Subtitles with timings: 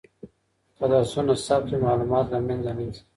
[0.77, 3.01] که درسونه ثبت وي، معلومات له منځه نه ځي.